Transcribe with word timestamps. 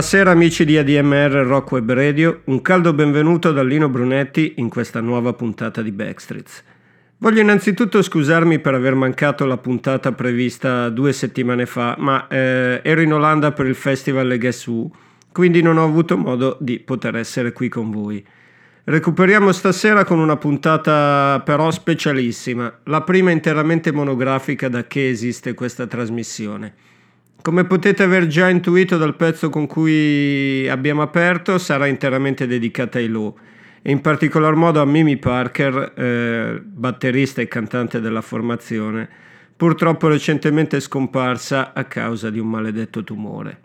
Buonasera 0.00 0.30
amici 0.30 0.64
di 0.64 0.78
ADMR 0.78 1.30
Rock 1.44 1.72
Web 1.72 1.92
Radio, 1.92 2.40
un 2.44 2.62
caldo 2.62 2.94
benvenuto 2.94 3.52
da 3.52 3.62
Lino 3.62 3.90
Brunetti 3.90 4.54
in 4.56 4.70
questa 4.70 5.00
nuova 5.00 5.34
puntata 5.34 5.82
di 5.82 5.92
Backstreets. 5.92 6.64
Voglio 7.18 7.42
innanzitutto 7.42 8.00
scusarmi 8.00 8.60
per 8.60 8.72
aver 8.72 8.94
mancato 8.94 9.44
la 9.44 9.58
puntata 9.58 10.12
prevista 10.12 10.88
due 10.88 11.12
settimane 11.12 11.66
fa, 11.66 11.96
ma 11.98 12.26
eh, 12.28 12.80
ero 12.82 13.02
in 13.02 13.12
Olanda 13.12 13.52
per 13.52 13.66
il 13.66 13.74
festival 13.74 14.38
Guess 14.38 14.66
Who, 14.68 14.90
quindi 15.32 15.60
non 15.60 15.76
ho 15.76 15.84
avuto 15.84 16.16
modo 16.16 16.56
di 16.60 16.78
poter 16.78 17.16
essere 17.16 17.52
qui 17.52 17.68
con 17.68 17.90
voi. 17.90 18.24
Recuperiamo 18.84 19.52
stasera 19.52 20.04
con 20.04 20.18
una 20.18 20.38
puntata 20.38 21.42
però 21.44 21.70
specialissima, 21.70 22.72
la 22.84 23.02
prima 23.02 23.32
interamente 23.32 23.92
monografica 23.92 24.70
da 24.70 24.86
che 24.86 25.10
esiste 25.10 25.52
questa 25.52 25.86
trasmissione. 25.86 26.88
Come 27.42 27.64
potete 27.64 28.02
aver 28.02 28.26
già 28.26 28.50
intuito 28.50 28.98
dal 28.98 29.16
pezzo 29.16 29.48
con 29.48 29.66
cui 29.66 30.68
abbiamo 30.68 31.00
aperto, 31.00 31.56
sarà 31.56 31.86
interamente 31.86 32.46
dedicata 32.46 32.98
ai 32.98 33.08
Low 33.08 33.34
e 33.80 33.90
in 33.90 34.02
particolar 34.02 34.54
modo 34.54 34.82
a 34.82 34.84
Mimi 34.84 35.16
Parker, 35.16 35.92
eh, 35.96 36.60
batterista 36.62 37.40
e 37.40 37.48
cantante 37.48 37.98
della 38.00 38.20
formazione, 38.20 39.08
purtroppo 39.56 40.08
recentemente 40.08 40.80
scomparsa 40.80 41.72
a 41.72 41.84
causa 41.84 42.28
di 42.28 42.38
un 42.38 42.48
maledetto 42.48 43.02
tumore. 43.04 43.58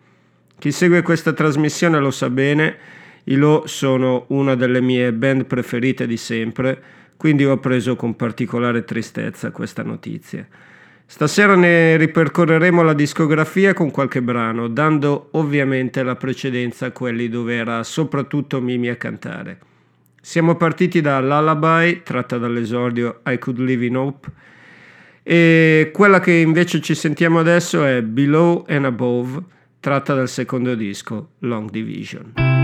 Chi 0.58 0.72
segue 0.72 1.02
questa 1.02 1.34
trasmissione 1.34 2.00
lo 2.00 2.12
sa 2.12 2.30
bene, 2.30 2.78
i 3.26 3.36
Low 3.36 3.66
sono 3.66 4.24
una 4.30 4.56
delle 4.56 4.80
mie 4.80 5.12
band 5.12 5.46
preferite 5.48 6.08
di 6.08 6.16
sempre, 6.16 6.82
quindi 7.18 7.44
ho 7.44 7.58
preso 7.58 7.98
con 7.98 8.16
particolare 8.16 8.86
tristezza 8.86 9.52
questa 9.52 9.84
notizia. 9.84 10.48
Stasera 11.08 11.56
ne 11.56 11.98
ripercorreremo 11.98 12.82
la 12.82 12.94
discografia 12.94 13.74
con 13.74 13.92
qualche 13.92 14.22
brano, 14.22 14.68
dando 14.68 15.30
ovviamente 15.32 16.02
la 16.04 16.16
precedenza 16.16 16.88
a 16.88 16.92
quelli 16.92 17.30
dove 17.30 17.56
era 17.56 17.84
soprattutto 17.84 18.60
Mimi 18.60 18.90
a 18.90 18.96
cantare. 18.96 19.60
Siamo 20.20 20.56
partiti 20.56 21.02
da 21.02 21.22
Lullaby, 21.22 22.02
tratta 22.04 22.40
dall'esordio 22.40 23.22
I 23.28 23.38
Could 23.38 23.60
Live 23.60 23.86
in 23.86 23.96
Hope, 23.96 24.28
e 25.22 25.92
quella 25.94 26.20
che 26.20 26.34
invece 26.34 26.82
ci 26.82 26.96
sentiamo 26.96 27.40
adesso 27.40 27.86
è 27.86 28.02
Below 28.02 28.66
and 28.68 28.86
Above, 28.86 29.44
tratta 29.80 30.16
dal 30.16 30.28
secondo 30.28 30.74
disco, 30.74 31.30
Long 31.40 31.70
Division. 31.70 32.55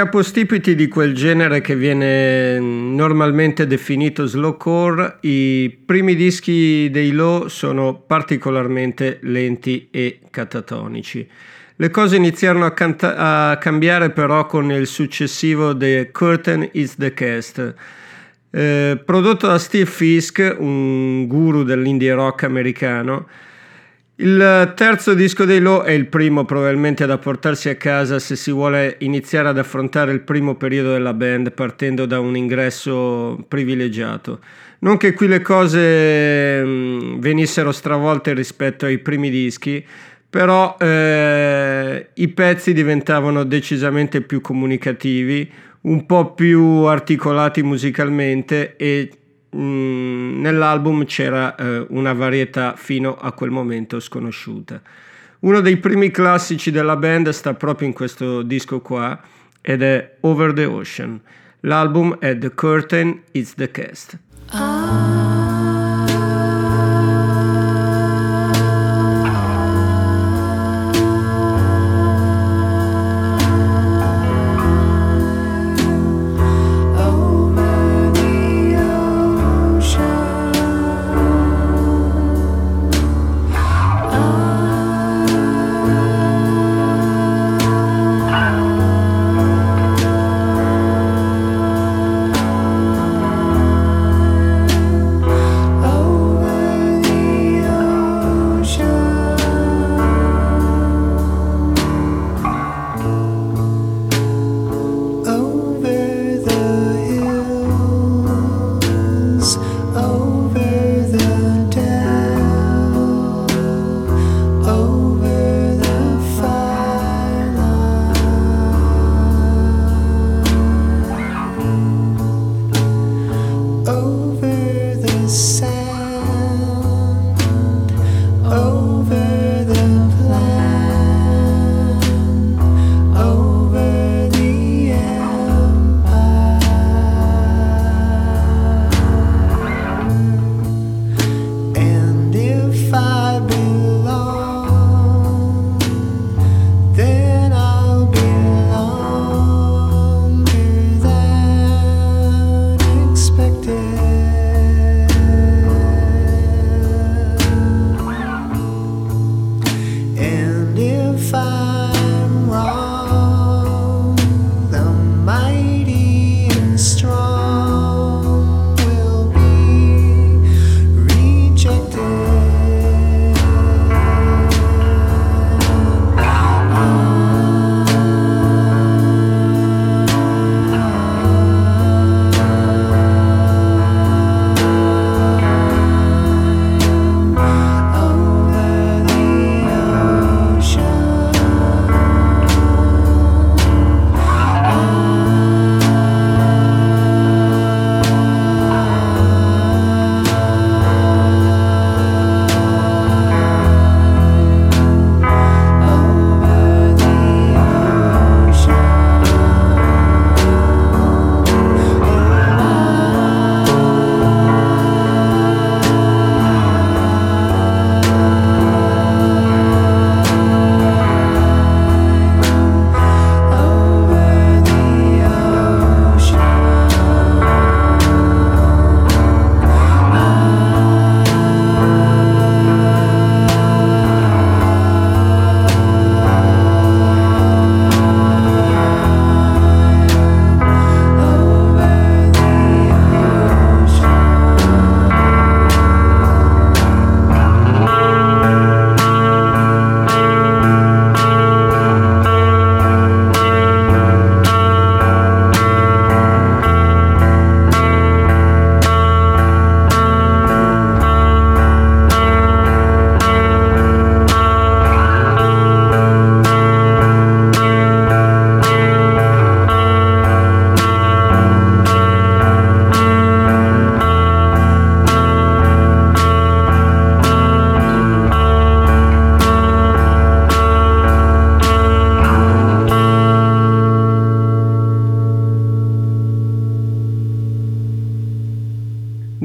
Capostipiti 0.00 0.74
di 0.74 0.88
quel 0.88 1.14
genere 1.14 1.60
che 1.60 1.76
viene 1.76 2.58
normalmente 2.58 3.66
definito 3.66 4.24
slowcore, 4.24 5.18
i 5.20 5.78
primi 5.84 6.14
dischi 6.14 6.88
dei 6.90 7.10
Low 7.10 7.48
sono 7.48 8.02
particolarmente 8.06 9.18
lenti 9.24 9.88
e 9.90 10.20
catatonici. 10.30 11.28
Le 11.76 11.90
cose 11.90 12.16
iniziarono 12.16 12.64
a, 12.64 12.72
canta- 12.72 13.50
a 13.50 13.58
cambiare 13.58 14.08
però 14.08 14.46
con 14.46 14.72
il 14.72 14.86
successivo 14.86 15.76
The 15.76 16.08
Curtain 16.10 16.66
is 16.72 16.96
the 16.96 17.12
Cast, 17.12 17.74
eh, 18.52 19.02
prodotto 19.04 19.48
da 19.48 19.58
Steve 19.58 19.84
Fisk, 19.84 20.56
un 20.58 21.26
guru 21.26 21.62
dell'indie 21.62 22.14
rock 22.14 22.44
americano, 22.44 23.28
il 24.22 24.72
terzo 24.76 25.14
disco 25.14 25.46
dei 25.46 25.60
Low 25.60 25.82
è 25.82 25.92
il 25.92 26.06
primo 26.06 26.44
probabilmente 26.44 27.06
da 27.06 27.16
portarsi 27.16 27.70
a 27.70 27.76
casa 27.76 28.18
se 28.18 28.36
si 28.36 28.52
vuole 28.52 28.96
iniziare 29.00 29.48
ad 29.48 29.56
affrontare 29.56 30.12
il 30.12 30.20
primo 30.20 30.56
periodo 30.56 30.92
della 30.92 31.14
band 31.14 31.52
partendo 31.52 32.04
da 32.04 32.20
un 32.20 32.36
ingresso 32.36 33.42
privilegiato. 33.48 34.40
Non 34.80 34.98
che 34.98 35.14
qui 35.14 35.26
le 35.26 35.40
cose 35.40 36.62
mm, 36.62 37.18
venissero 37.18 37.72
stravolte 37.72 38.34
rispetto 38.34 38.84
ai 38.84 38.98
primi 38.98 39.30
dischi, 39.30 39.82
però 40.28 40.76
eh, 40.78 42.08
i 42.12 42.28
pezzi 42.28 42.74
diventavano 42.74 43.44
decisamente 43.44 44.20
più 44.20 44.42
comunicativi, 44.42 45.50
un 45.82 46.04
po' 46.04 46.34
più 46.34 46.62
articolati 46.84 47.62
musicalmente 47.62 48.76
e 48.76 49.10
Mm, 49.56 50.40
nell'album 50.40 51.04
c'era 51.04 51.56
eh, 51.56 51.84
una 51.88 52.12
varietà 52.12 52.74
fino 52.76 53.16
a 53.16 53.32
quel 53.32 53.50
momento 53.50 53.98
sconosciuta. 53.98 54.80
Uno 55.40 55.60
dei 55.60 55.78
primi 55.78 56.10
classici 56.10 56.70
della 56.70 56.96
band 56.96 57.30
sta 57.30 57.54
proprio 57.54 57.88
in 57.88 57.94
questo 57.94 58.42
disco 58.42 58.80
qua 58.80 59.18
ed 59.60 59.82
è 59.82 60.16
Over 60.20 60.52
the 60.52 60.64
Ocean. 60.66 61.20
L'album 61.60 62.18
è 62.18 62.36
The 62.38 62.54
Curtain 62.54 63.22
is 63.32 63.54
the 63.54 63.70
Cast. 63.70 64.18
Ah. 64.50 65.29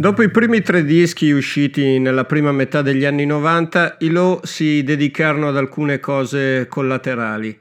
Dopo 0.05 0.21
i 0.21 0.29
primi 0.29 0.61
tre 0.61 0.85
dischi 0.85 1.31
usciti 1.31 1.97
nella 1.97 2.25
prima 2.25 2.51
metà 2.51 2.83
degli 2.83 3.05
anni 3.05 3.25
90, 3.25 3.95
i 4.01 4.09
Low 4.09 4.39
si 4.43 4.83
dedicarono 4.83 5.47
ad 5.47 5.57
alcune 5.57 5.99
cose 5.99 6.67
collaterali. 6.69 7.57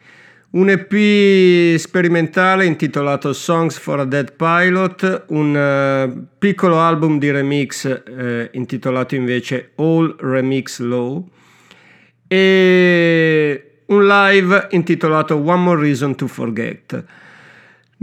Un 0.51 0.69
EP 0.69 1.79
sperimentale 1.79 2.67
intitolato 2.67 3.33
Songs 3.33 3.79
for 3.79 4.01
a 4.01 4.05
Dead 4.05 4.35
Pilot, 4.37 5.25
un 5.29 5.55
uh, 5.55 6.27
piccolo 6.37 6.81
album 6.81 7.19
di 7.19 7.31
remix 7.31 7.85
uh, 7.87 8.47
intitolato 8.51 9.15
invece 9.15 9.71
All 9.77 10.15
Remix 10.19 10.81
Low 10.81 11.27
e 12.29 13.79
un 13.87 14.07
live 14.07 14.67
intitolato 14.73 15.37
One 15.37 15.63
More 15.63 15.81
Reason 15.81 16.15
to 16.15 16.27
Forget. 16.27 17.05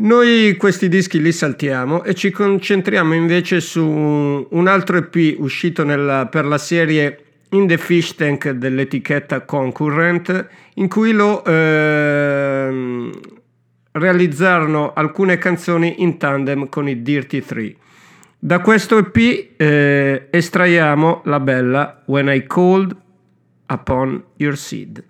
Noi 0.01 0.55
questi 0.57 0.89
dischi 0.89 1.21
li 1.21 1.31
saltiamo 1.31 2.03
e 2.03 2.15
ci 2.15 2.31
concentriamo 2.31 3.13
invece 3.13 3.61
su 3.61 3.85
un 3.85 4.67
altro 4.67 4.97
EP 4.97 5.35
uscito 5.37 5.83
nella, 5.83 6.25
per 6.25 6.45
la 6.45 6.57
serie 6.57 7.23
In 7.49 7.67
the 7.67 7.77
Fish 7.77 8.15
Tank 8.15 8.49
dell'etichetta 8.49 9.41
Concurrent, 9.41 10.47
in 10.75 10.87
cui 10.87 11.11
lo 11.11 11.45
eh, 11.45 13.11
realizzarono 13.91 14.93
alcune 14.93 15.37
canzoni 15.37 16.01
in 16.01 16.17
tandem 16.17 16.67
con 16.67 16.89
i 16.89 17.03
Dirty 17.03 17.41
3. 17.41 17.75
Da 18.39 18.59
questo 18.59 18.97
EP 18.97 19.51
eh, 19.55 20.29
estraiamo 20.31 21.21
la 21.25 21.39
bella 21.39 22.01
When 22.05 22.27
I 22.27 22.47
Called 22.47 22.95
Upon 23.67 24.23
Your 24.37 24.57
Seed. 24.57 25.03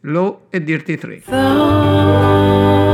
Low 0.00 0.48
e 0.50 0.62
Dirty 0.62 0.96
3. 0.98 2.87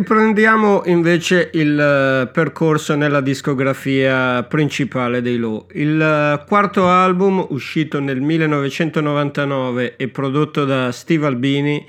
Riprendiamo 0.00 0.84
invece 0.86 1.50
il 1.52 1.78
eh, 1.78 2.26
percorso 2.32 2.94
nella 2.94 3.20
discografia 3.20 4.42
principale 4.44 5.20
dei 5.20 5.36
Low. 5.36 5.66
Il 5.72 6.00
eh, 6.00 6.42
quarto 6.46 6.88
album, 6.88 7.44
uscito 7.50 8.00
nel 8.00 8.22
1999 8.22 9.96
e 9.98 10.08
prodotto 10.08 10.64
da 10.64 10.90
Steve 10.90 11.26
Albini, 11.26 11.84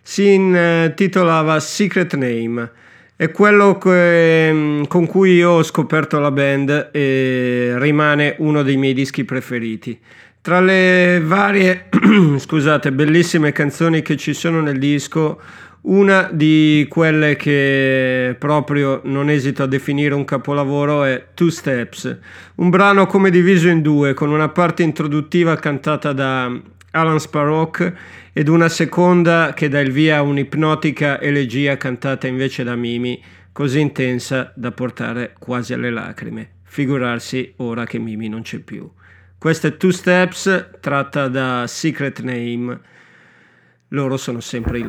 si 0.00 0.32
intitolava 0.32 1.60
Secret 1.60 2.14
Name 2.14 2.70
È 3.14 3.30
quello 3.30 3.76
che, 3.76 4.50
mm, 4.50 4.84
con 4.84 5.04
cui 5.04 5.34
io 5.34 5.50
ho 5.50 5.62
scoperto 5.62 6.18
la 6.18 6.30
band 6.30 6.88
e 6.92 7.74
rimane 7.76 8.36
uno 8.38 8.62
dei 8.62 8.78
miei 8.78 8.94
dischi 8.94 9.24
preferiti. 9.24 10.00
Tra 10.40 10.60
le 10.60 11.20
varie, 11.22 11.90
scusate, 12.38 12.90
bellissime 12.90 13.52
canzoni 13.52 14.00
che 14.00 14.16
ci 14.16 14.32
sono 14.32 14.62
nel 14.62 14.78
disco, 14.78 15.38
una 15.86 16.30
di 16.32 16.86
quelle 16.88 17.36
che 17.36 18.34
proprio 18.38 19.00
non 19.04 19.28
esito 19.28 19.62
a 19.62 19.66
definire 19.66 20.14
un 20.14 20.24
capolavoro 20.24 21.04
è 21.04 21.26
Two 21.34 21.50
Steps, 21.50 22.18
un 22.56 22.70
brano 22.70 23.06
come 23.06 23.30
diviso 23.30 23.68
in 23.68 23.82
due, 23.82 24.14
con 24.14 24.30
una 24.30 24.48
parte 24.48 24.82
introduttiva 24.82 25.56
cantata 25.56 26.12
da 26.12 26.50
Alan 26.92 27.20
Sparrock 27.20 27.92
ed 28.32 28.48
una 28.48 28.68
seconda 28.68 29.52
che 29.54 29.68
dà 29.68 29.80
il 29.80 29.90
via 29.90 30.18
a 30.18 30.22
un'ipnotica 30.22 31.20
elegia 31.20 31.76
cantata 31.76 32.26
invece 32.26 32.64
da 32.64 32.76
Mimi, 32.76 33.22
così 33.52 33.80
intensa 33.80 34.52
da 34.56 34.72
portare 34.72 35.34
quasi 35.38 35.74
alle 35.74 35.90
lacrime. 35.90 36.50
Figurarsi 36.62 37.52
ora 37.56 37.84
che 37.84 37.98
Mimi 37.98 38.28
non 38.28 38.42
c'è 38.42 38.58
più. 38.58 38.90
Questa 39.36 39.68
è 39.68 39.76
Two 39.76 39.92
Steps, 39.92 40.70
tratta 40.80 41.28
da 41.28 41.66
Secret 41.66 42.20
Name. 42.20 42.80
Loro 43.88 44.16
sono 44.16 44.40
sempre 44.40 44.78
i 44.78 44.82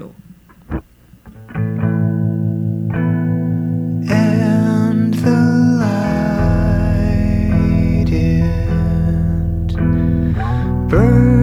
burn 10.89 11.34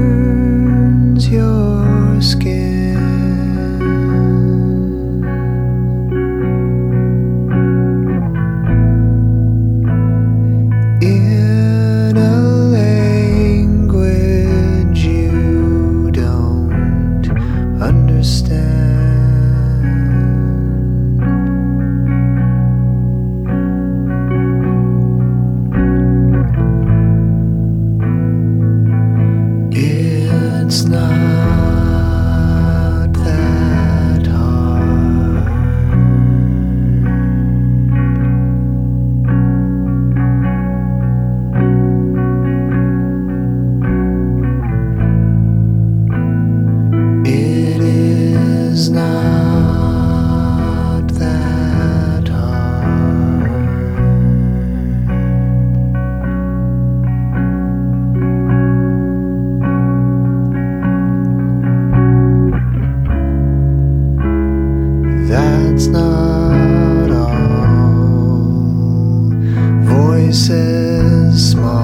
small. 71.37 71.82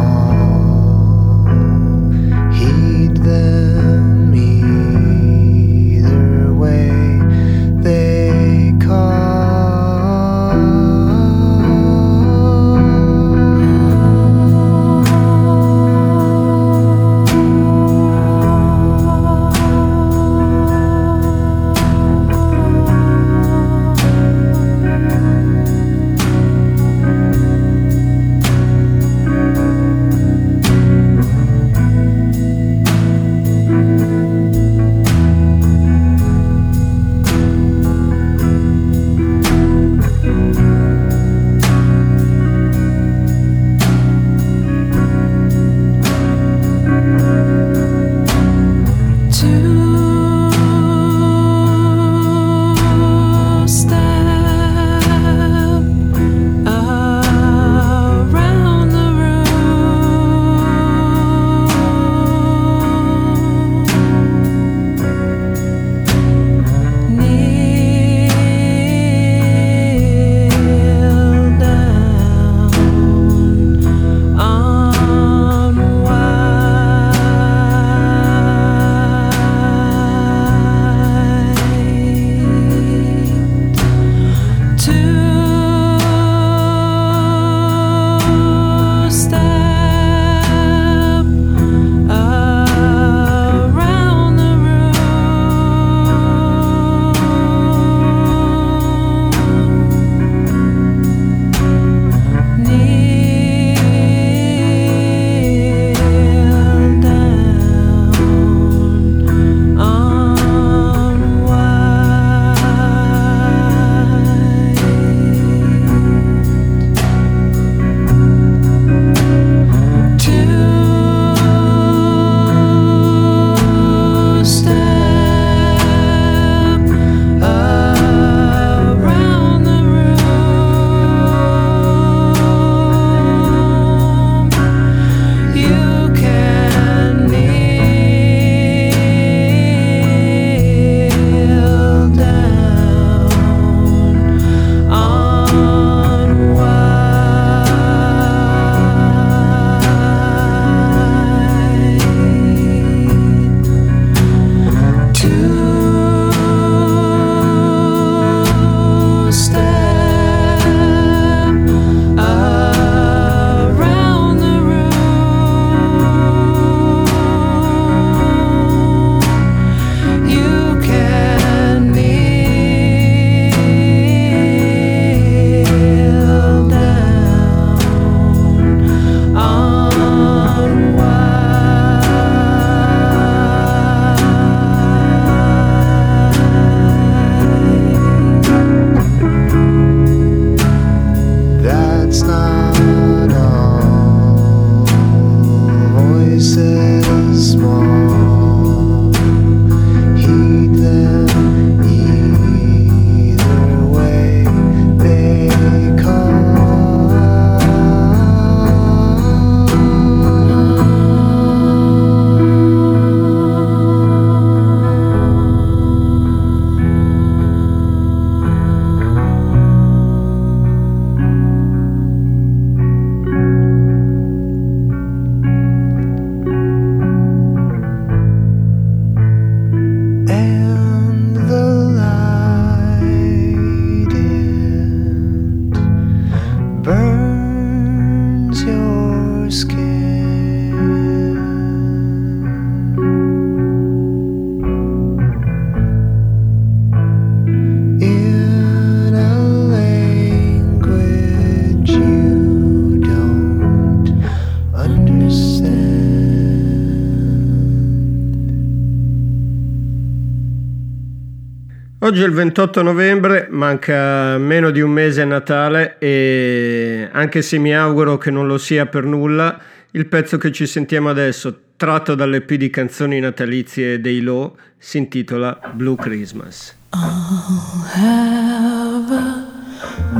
Oggi 262.18 262.26
è 262.26 262.30
il 262.30 262.36
28 262.36 262.82
novembre, 262.82 263.46
manca 263.48 264.38
meno 264.38 264.70
di 264.70 264.80
un 264.80 264.90
mese 264.90 265.22
a 265.22 265.24
Natale 265.24 265.98
e 266.00 267.08
anche 267.12 267.42
se 267.42 267.58
mi 267.58 267.72
auguro 267.72 268.18
che 268.18 268.32
non 268.32 268.48
lo 268.48 268.58
sia 268.58 268.86
per 268.86 269.04
nulla, 269.04 269.56
il 269.92 270.08
pezzo 270.08 270.36
che 270.36 270.50
ci 270.50 270.66
sentiamo 270.66 271.10
adesso, 271.10 271.60
tratto 271.76 272.16
dall'EP 272.16 272.54
di 272.54 272.70
canzoni 272.70 273.20
natalizie 273.20 274.00
dei 274.00 274.20
Low, 274.20 274.56
si 274.76 274.98
intitola 274.98 275.60
Blue 275.74 275.94
Christmas. 275.94 276.74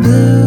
I'll 0.00 0.37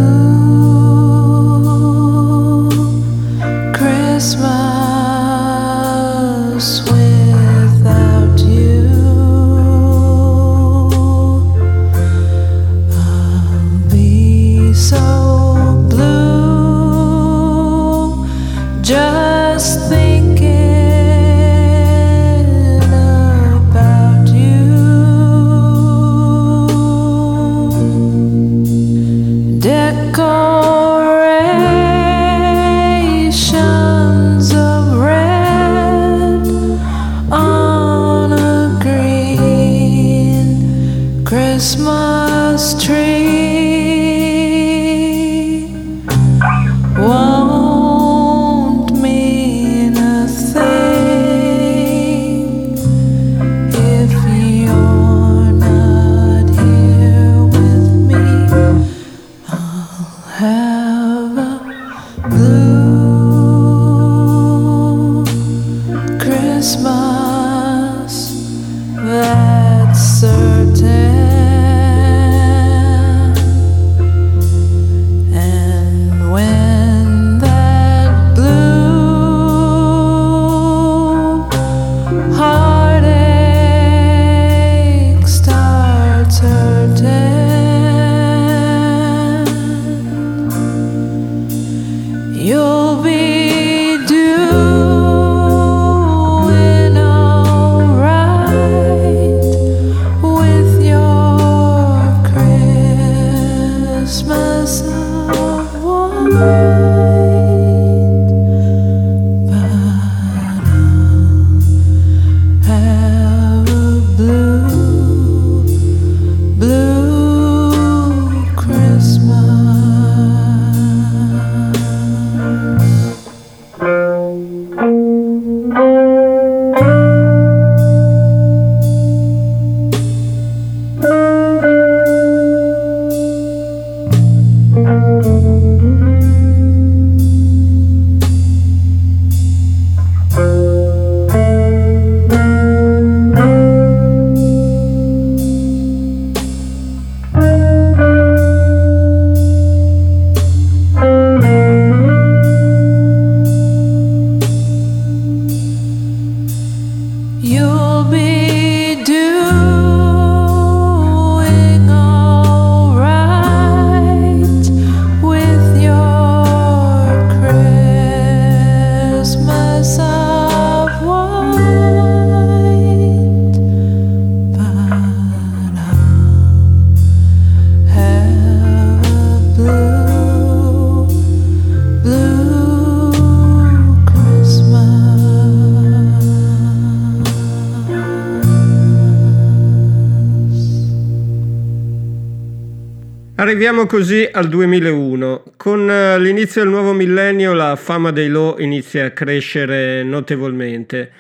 così 193.92 194.26
al 194.32 194.48
2001. 194.48 195.44
Con 195.58 195.92
eh, 195.92 196.18
l'inizio 196.18 196.62
del 196.62 196.72
nuovo 196.72 196.94
millennio 196.94 197.52
la 197.52 197.76
fama 197.76 198.12
dei 198.12 198.30
Low 198.30 198.58
inizia 198.58 199.08
a 199.08 199.12
crescere 199.12 200.02
notevolmente 200.04 201.12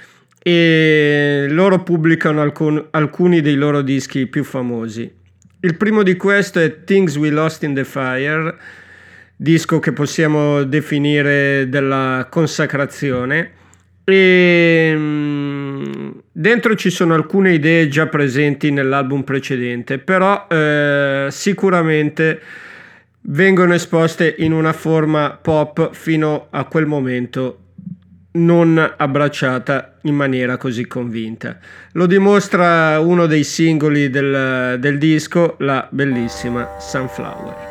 e 0.41 1.47
loro 1.49 1.83
pubblicano 1.83 2.39
alcun, 2.39 2.81
alcuni 2.91 3.41
dei 3.41 3.55
loro 3.55 3.81
dischi 3.81 4.25
più 4.27 4.45
famosi. 4.45 5.13
Il 5.59 5.75
primo 5.75 6.01
di 6.01 6.15
questo 6.15 6.61
è 6.61 6.85
Things 6.85 7.17
We 7.17 7.29
Lost 7.29 7.63
in 7.63 7.73
the 7.73 7.83
Fire, 7.83 8.55
disco 9.35 9.79
che 9.79 9.91
possiamo 9.91 10.63
definire 10.63 11.67
della 11.67 12.27
consacrazione 12.29 13.51
E, 14.03 14.93
mm, 14.95 16.09
dentro 16.31 16.75
ci 16.75 16.89
sono 16.89 17.13
alcune 17.13 17.53
idee 17.53 17.87
già 17.87 18.07
presenti 18.07 18.71
nell'album 18.71 19.23
precedente, 19.23 19.99
però 19.99 20.47
eh, 20.49 20.55
sicuramente 21.31 22.41
vengono 23.21 23.73
esposte 23.73 24.35
in 24.39 24.51
una 24.51 24.73
forma 24.73 25.37
pop 25.41 25.93
fino 25.93 26.47
a 26.49 26.65
quel 26.65 26.85
momento 26.85 27.57
non 28.33 28.93
abbracciata 28.97 29.97
in 30.03 30.15
maniera 30.15 30.57
così 30.57 30.87
convinta. 30.87 31.57
Lo 31.93 32.05
dimostra 32.05 32.99
uno 32.99 33.25
dei 33.25 33.43
singoli 33.43 34.09
del, 34.09 34.77
del 34.79 34.97
disco, 34.97 35.55
la 35.59 35.87
bellissima 35.89 36.77
Sunflower. 36.79 37.70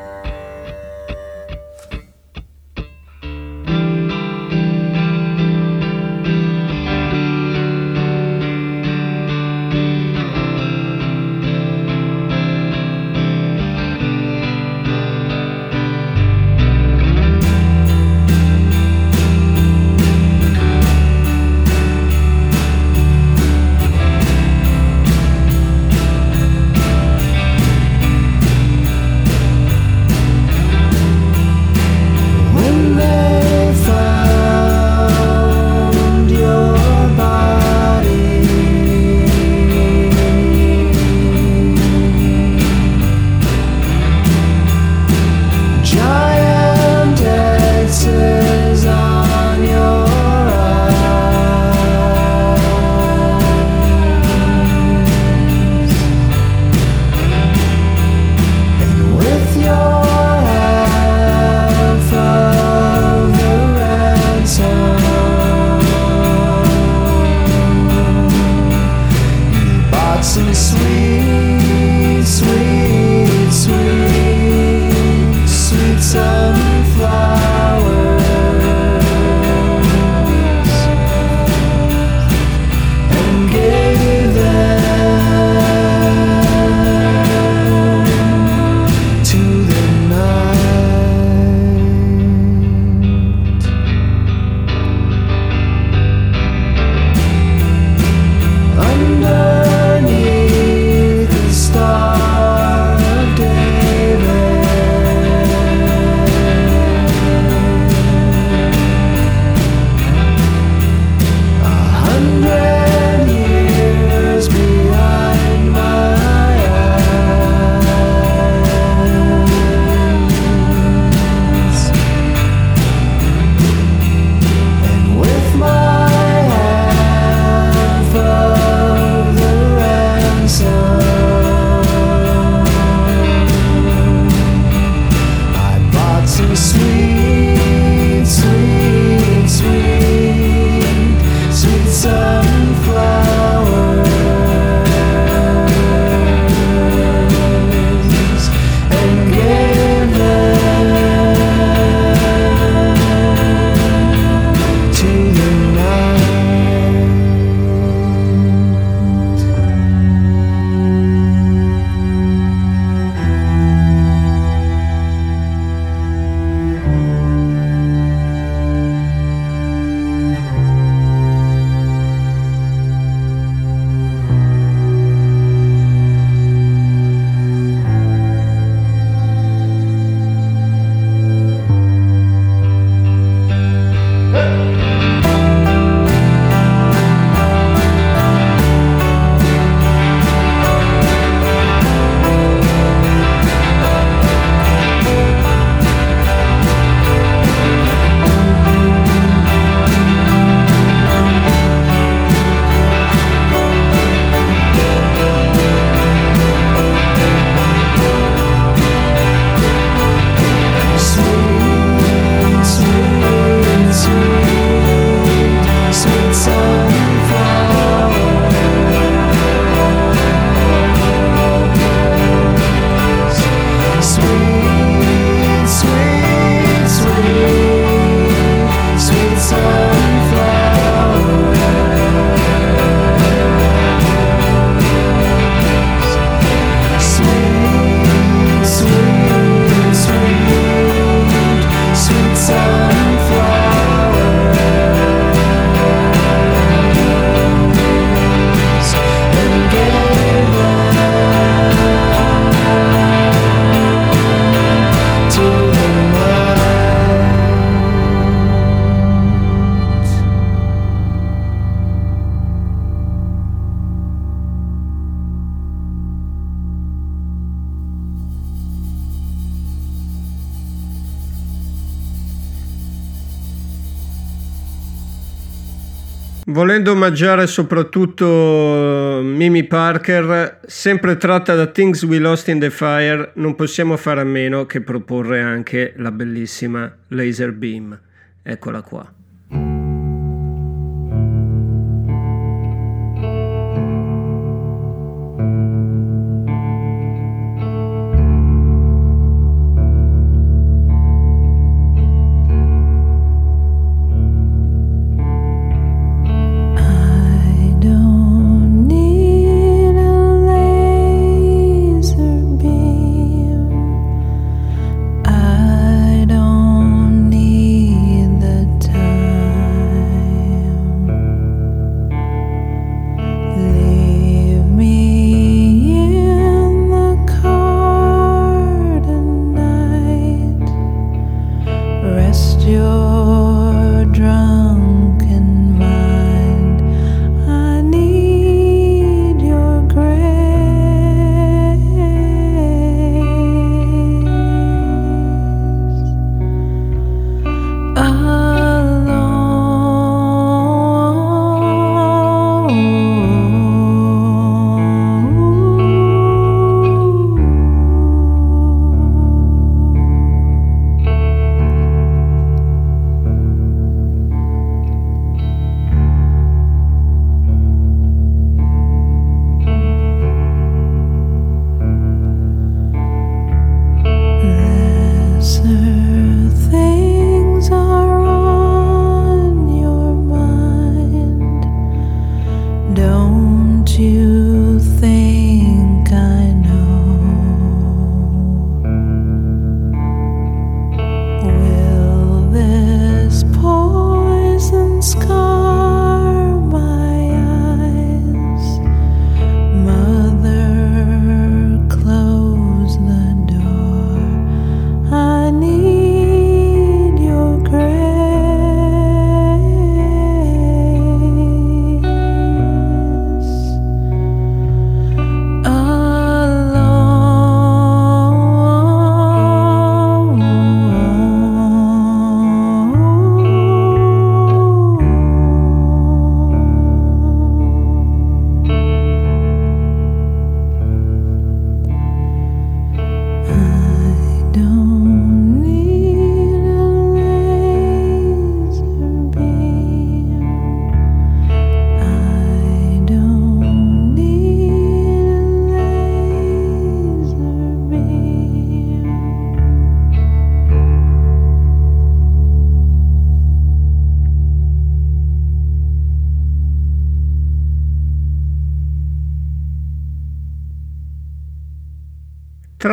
Volendo 276.90 277.06
omaggiare 277.06 277.46
soprattutto 277.46 279.20
Mimi 279.22 279.64
Parker, 279.64 280.58
sempre 280.66 281.16
tratta 281.16 281.54
da 281.54 281.66
Things 281.66 282.02
We 282.02 282.18
Lost 282.18 282.48
in 282.48 282.58
the 282.58 282.70
Fire, 282.70 283.30
non 283.34 283.54
possiamo 283.54 283.96
fare 283.96 284.20
a 284.22 284.24
meno 284.24 284.66
che 284.66 284.80
proporre 284.80 285.40
anche 285.40 285.92
la 285.98 286.10
bellissima 286.10 286.92
Laser 287.08 287.52
Beam. 287.52 287.96
Eccola 288.42 288.82
qua. 288.82 289.19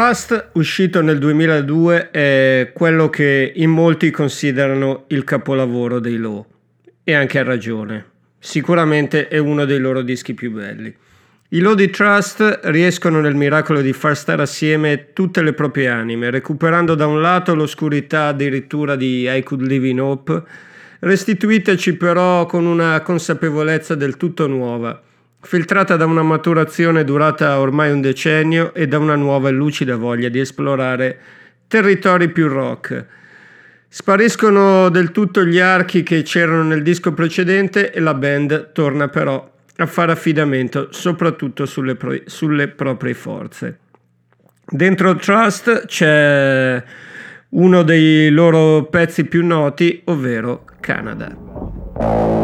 Trust, 0.08 0.52
uscito 0.54 1.02
nel 1.02 1.18
2002, 1.18 2.12
è 2.12 2.72
quello 2.74 3.10
che 3.10 3.52
in 3.54 3.70
molti 3.70 4.10
considerano 4.10 5.04
il 5.08 5.26
capolavoro 5.26 6.00
dei 6.00 6.16
Low. 6.16 6.46
E 7.04 7.14
anche 7.14 7.40
a 7.40 7.44
ragione. 7.44 8.06
Sicuramente 8.40 9.28
è 9.28 9.38
uno 9.38 9.66
dei 9.66 9.80
loro 9.80 10.02
dischi 10.02 10.34
più 10.34 10.54
belli. 10.54 10.96
I 11.50 11.60
Low 11.60 11.74
di 11.74 11.90
Trust 11.90 12.62
riescono 12.64 13.20
nel 13.20 13.36
miracolo 13.36 13.82
di 13.82 13.92
far 13.92 14.16
stare 14.16 14.44
assieme 14.44 15.12
tutte 15.12 15.42
le 15.42 15.52
proprie 15.52 15.90
anime, 15.90 16.30
recuperando 16.30 16.96
da 16.96 17.06
un 17.06 17.20
lato 17.20 17.54
l'oscurità 17.54 18.28
addirittura 18.28 18.96
di 18.96 19.28
I 19.30 19.44
Could 19.44 19.68
Live 19.68 19.90
in 19.90 20.00
Hope, 20.00 20.42
restituiteci 21.00 21.98
però 21.98 22.46
con 22.46 22.66
una 22.66 23.02
consapevolezza 23.02 23.94
del 23.94 24.16
tutto 24.16 24.48
nuova, 24.48 25.02
filtrata 25.48 25.96
da 25.96 26.04
una 26.04 26.24
maturazione 26.24 27.06
durata 27.06 27.62
ormai 27.62 27.90
un 27.90 28.02
decennio 28.02 28.74
e 28.74 28.86
da 28.86 28.98
una 28.98 29.16
nuova 29.16 29.48
e 29.48 29.54
lucida 29.54 29.96
voglia 29.96 30.28
di 30.28 30.42
esplorare 30.42 31.18
territori 31.70 32.28
più 32.28 32.50
rock. 32.50 33.06
Spariscono 33.88 34.90
del 34.90 35.12
tutto 35.12 35.46
gli 35.46 35.60
archi 35.60 36.04
che 36.04 36.24
c'erano 36.24 36.64
nel 36.64 36.84
disco 36.84 37.14
precedente 37.14 37.94
e 37.94 38.02
la 38.02 38.14
band 38.14 38.74
torna 38.74 39.08
però 39.08 39.50
a 39.78 39.86
fare 39.86 40.12
affidamento 40.12 40.90
soprattutto 40.92 41.66
sulle, 41.66 41.96
pro- 41.96 42.24
sulle 42.26 42.68
proprie 42.68 43.14
forze. 43.14 43.80
Dentro 44.66 45.16
Trust 45.16 45.86
c'è 45.86 46.84
uno 47.52 47.84
dei 47.84 48.30
loro 48.32 48.84
pezzi 48.88 49.24
più 49.24 49.46
noti, 49.46 50.02
ovvero 50.08 50.66
Canada. 50.82 52.37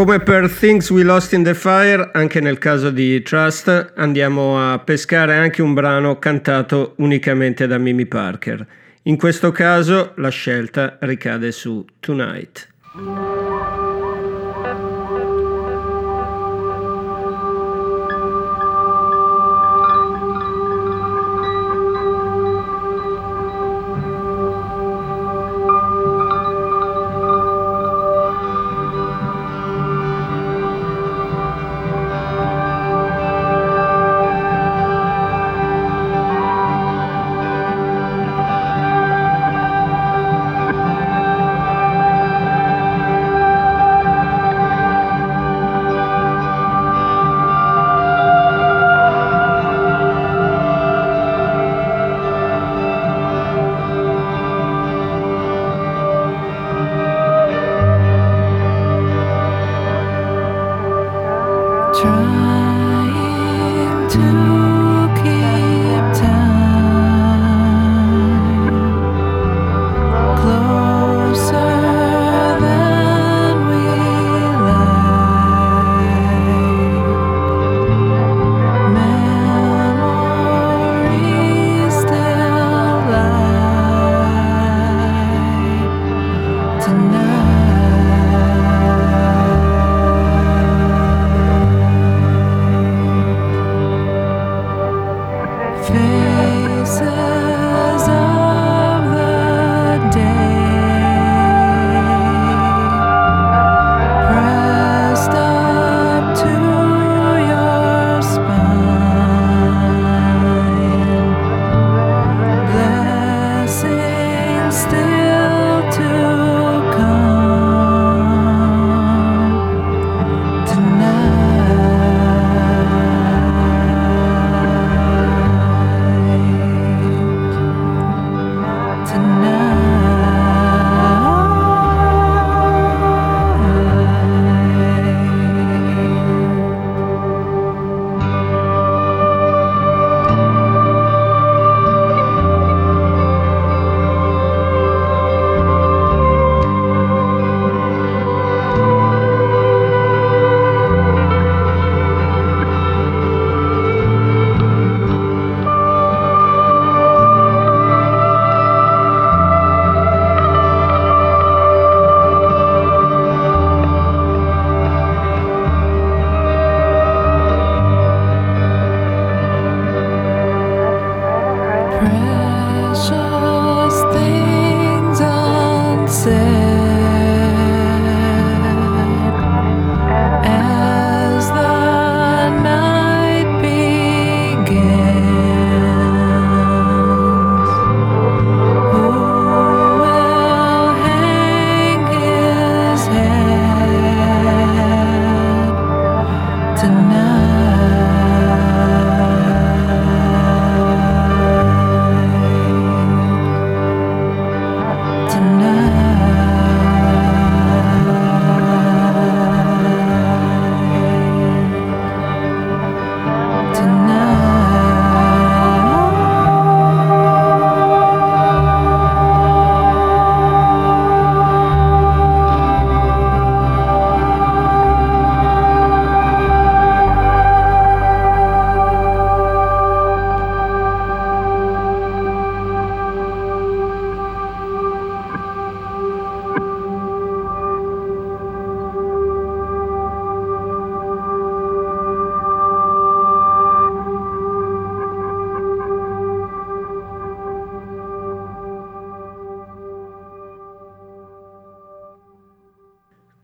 Come 0.00 0.20
per 0.20 0.50
Things 0.50 0.88
We 0.88 1.02
Lost 1.02 1.34
in 1.34 1.42
the 1.42 1.52
Fire, 1.52 2.08
anche 2.14 2.40
nel 2.40 2.56
caso 2.56 2.88
di 2.88 3.20
Trust, 3.20 3.92
andiamo 3.96 4.72
a 4.72 4.78
pescare 4.78 5.36
anche 5.36 5.60
un 5.60 5.74
brano 5.74 6.18
cantato 6.18 6.94
unicamente 6.96 7.66
da 7.66 7.76
Mimi 7.76 8.06
Parker. 8.06 8.66
In 9.02 9.18
questo 9.18 9.52
caso 9.52 10.12
la 10.16 10.30
scelta 10.30 10.96
ricade 11.00 11.52
su 11.52 11.84
Tonight. 12.00 12.68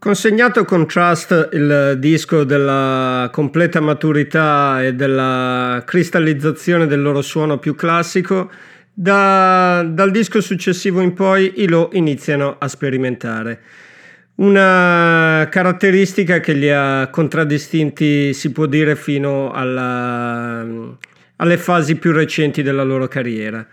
Consegnato 0.07 0.63
con 0.63 0.87
Trust 0.87 1.49
il 1.51 1.97
disco 1.99 2.45
della 2.45 3.27
completa 3.29 3.81
maturità 3.81 4.81
e 4.81 4.93
della 4.93 5.83
cristallizzazione 5.85 6.87
del 6.87 7.01
loro 7.01 7.21
suono 7.21 7.57
più 7.57 7.75
classico, 7.75 8.49
da, 8.93 9.83
dal 9.85 10.11
disco 10.11 10.39
successivo 10.39 11.01
in 11.01 11.13
poi 11.13 11.55
i 11.57 11.67
Lo 11.67 11.89
iniziano 11.91 12.55
a 12.57 12.69
sperimentare. 12.69 13.59
Una 14.35 15.45
caratteristica 15.51 16.39
che 16.39 16.53
li 16.53 16.71
ha 16.71 17.09
contraddistinti, 17.11 18.33
si 18.33 18.53
può 18.53 18.65
dire, 18.65 18.95
fino 18.95 19.51
alla, 19.51 20.65
alle 21.35 21.57
fasi 21.57 21.97
più 21.97 22.13
recenti 22.13 22.63
della 22.63 22.83
loro 22.83 23.09
carriera. 23.09 23.67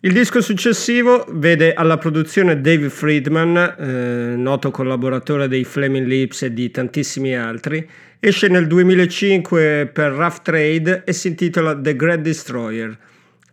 Il 0.00 0.12
disco 0.12 0.40
successivo 0.40 1.26
vede 1.28 1.74
alla 1.74 1.98
produzione 1.98 2.60
Dave 2.60 2.88
Friedman, 2.88 3.56
eh, 3.56 4.36
noto 4.36 4.70
collaboratore 4.70 5.48
dei 5.48 5.64
Flaming 5.64 6.06
Lips 6.06 6.42
e 6.42 6.54
di 6.54 6.70
tantissimi 6.70 7.36
altri, 7.36 7.84
esce 8.20 8.46
nel 8.46 8.68
2005 8.68 9.90
per 9.92 10.12
Rough 10.12 10.42
Trade 10.42 11.02
e 11.04 11.12
si 11.12 11.26
intitola 11.26 11.76
The 11.76 11.96
Great 11.96 12.20
Destroyer. 12.20 12.96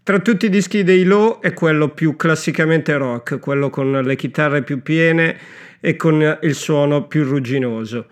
Tra 0.03 0.19
tutti 0.19 0.45
i 0.45 0.49
dischi 0.49 0.83
dei 0.83 1.03
Low 1.03 1.41
è 1.41 1.51
quello 1.53 1.89
più 1.89 2.15
classicamente 2.15 2.95
rock, 2.95 3.39
quello 3.39 3.71
con 3.71 3.91
le 3.91 4.15
chitarre 4.15 4.61
più 4.61 4.83
piene 4.83 5.35
e 5.79 5.95
con 5.95 6.37
il 6.43 6.53
suono 6.53 7.07
più 7.07 7.23
rugginoso. 7.23 8.05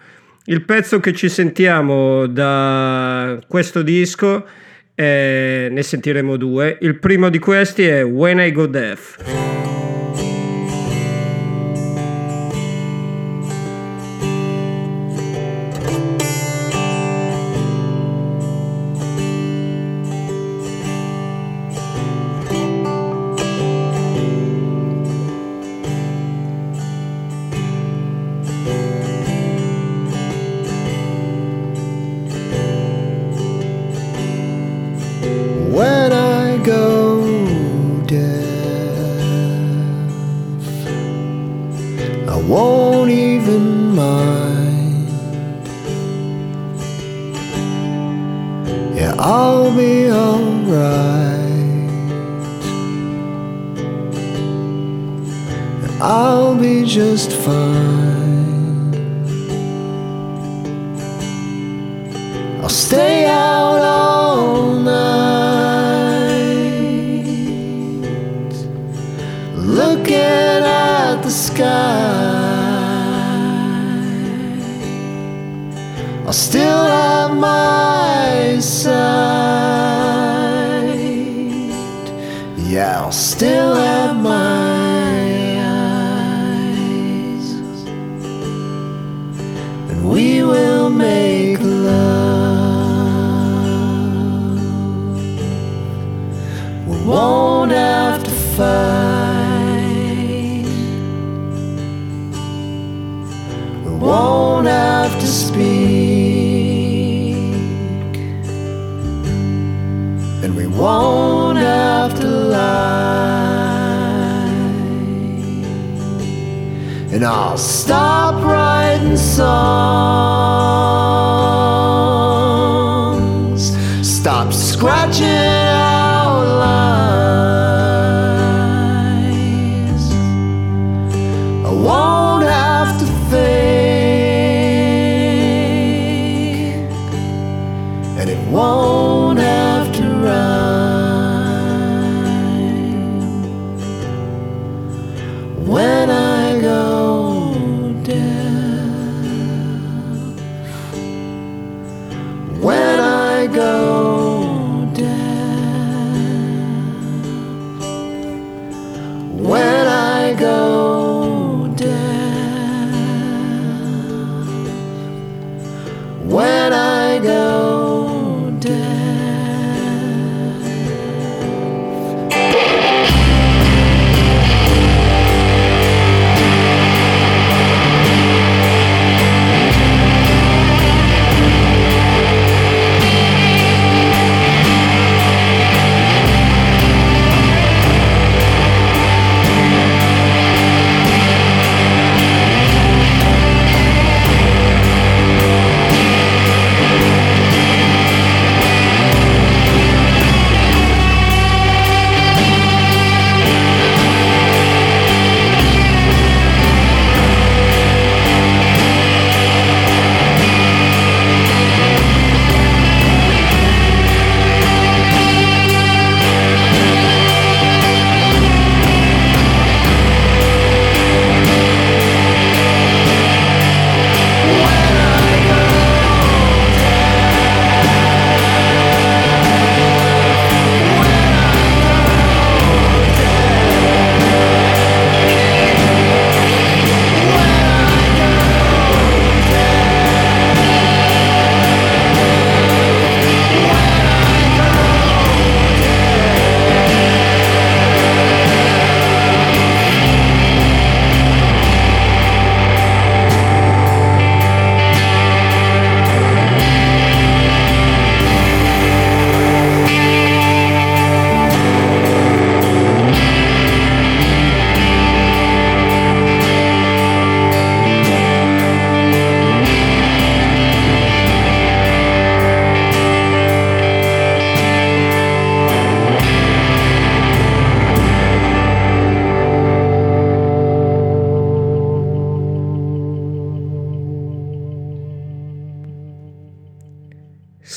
Il 0.46 0.64
pezzo 0.64 1.00
che 1.00 1.14
ci 1.14 1.30
sentiamo 1.30 2.26
da 2.26 3.40
questo 3.48 3.84
disco 3.84 4.44
eh, 4.96 5.68
ne 5.72 5.84
sentiremo 5.84 6.38
due. 6.38 6.78
Il 6.82 7.00
primo 7.00 7.30
di 7.30 7.40
questi 7.40 7.86
è 7.86 8.04
When 8.04 8.40
I 8.40 8.52
Go 8.52 8.68
Deaf. 8.68 9.83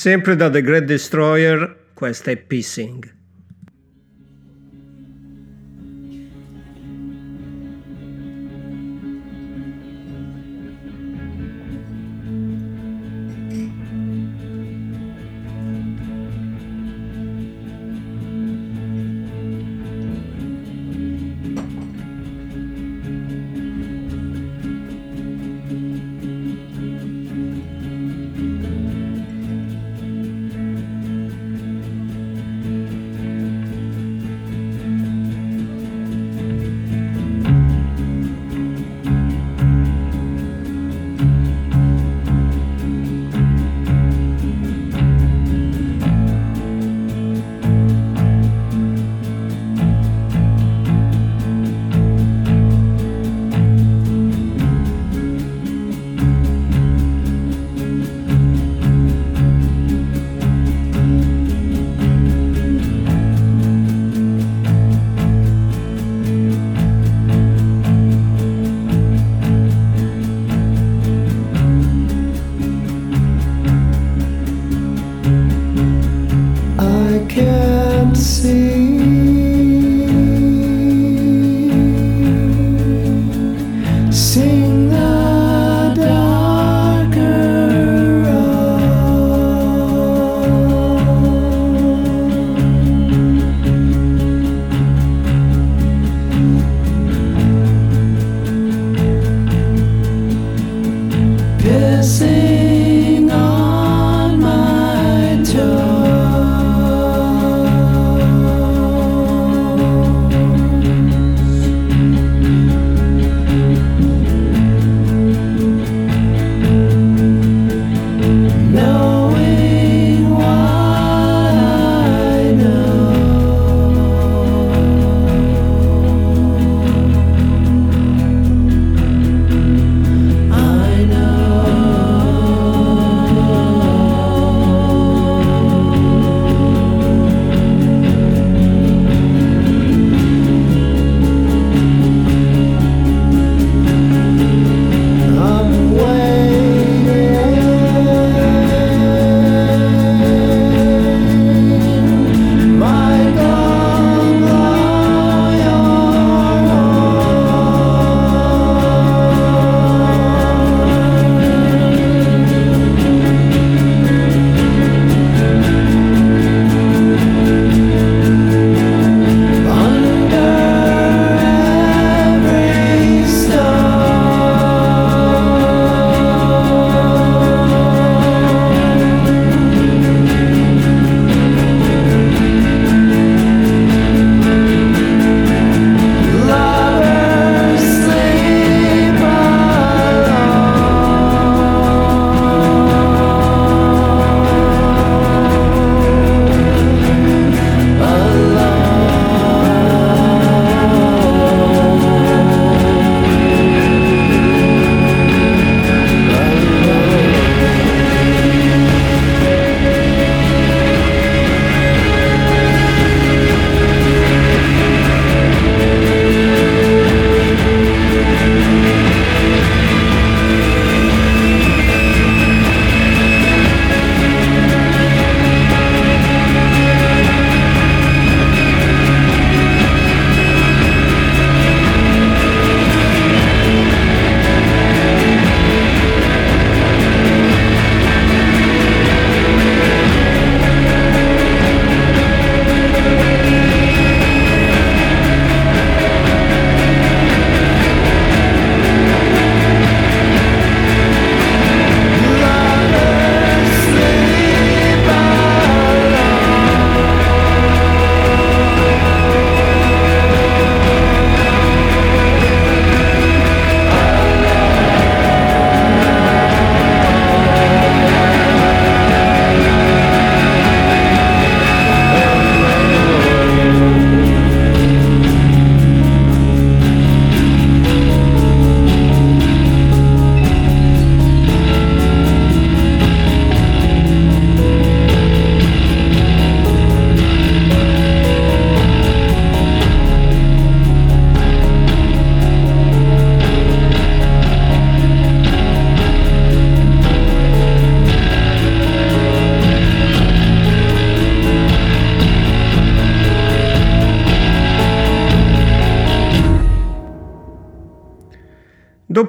Sempre 0.06 0.36
da 0.36 0.48
The 0.48 0.62
Great 0.62 0.84
Destroyer, 0.84 1.88
questa 1.92 2.30
è 2.30 2.36
Pissing. 2.36 3.25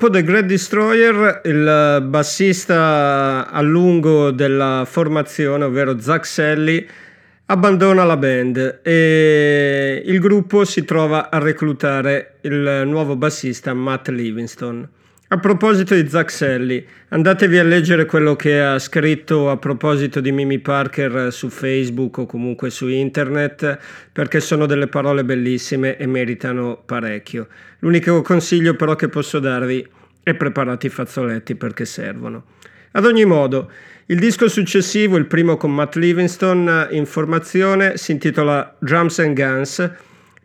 Dopo 0.08 0.20
The 0.20 0.24
Great 0.24 0.45
Destroyer, 0.45 1.41
il 1.43 2.05
bassista 2.08 3.49
a 3.51 3.62
lungo 3.62 4.32
della 4.32 4.86
formazione, 4.89 5.66
ovvero 5.66 5.99
Zach 5.99 6.26
Selly, 6.26 6.88
abbandona 7.47 8.05
la 8.05 8.16
band 8.16 8.80
e 8.84 10.01
il 10.05 10.20
gruppo 10.20 10.64
si 10.64 10.86
trova 10.86 11.30
a 11.30 11.39
reclutare 11.39 12.36
il 12.43 12.84
nuovo 12.86 13.18
bassista 13.18 13.74
Matt 13.74 14.08
Livingston. 14.08 14.88
A 15.28 15.39
proposito 15.39 15.93
di 15.93 16.08
Zach 16.08 16.32
Selly, 16.32 16.86
andatevi 17.10 17.58
a 17.58 17.64
leggere 17.64 18.05
quello 18.05 18.38
che 18.38 18.62
ha 18.62 18.80
scritto 18.80 19.49
a 19.49 19.58
proposito 19.58 20.22
di 20.22 20.32
Mimi 20.32 20.60
Parker 20.60 21.34
su 21.34 21.49
Facebook 21.49 22.20
o 22.20 22.26
comunque 22.26 22.70
su 22.70 22.88
internet, 22.88 23.78
perché 24.14 24.39
sono 24.39 24.66
delle 24.68 24.88
parole 24.88 25.26
bellissime 25.26 25.97
e 25.97 26.05
meritano 26.05 26.82
parecchio. 26.86 27.49
L'unico 27.80 28.22
consiglio 28.22 28.74
però 28.76 28.95
che 28.95 29.10
posso 29.10 29.39
darvi 29.39 29.95
è 30.28 30.36
preparate 30.36 30.88
i 30.88 30.89
fazzoletti 30.89 31.55
perché 31.55 31.86
servono. 31.86 32.43
Ad 32.91 33.05
ogni 33.05 33.23
modo, 33.23 33.71
il 34.07 34.19
disco 34.19 34.49
successivo, 34.49 35.15
il 35.15 35.25
primo 35.25 35.55
con 35.55 35.73
Matt 35.73 35.95
Livingston 35.95 36.89
in 36.91 37.05
formazione, 37.05 37.95
si 37.95 38.11
intitola 38.11 38.75
Drums 38.80 39.19
and 39.19 39.36
Guns 39.36 39.91